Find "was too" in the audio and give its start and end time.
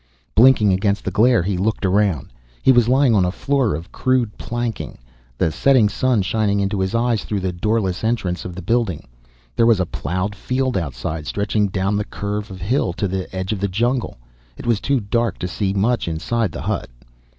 14.65-15.01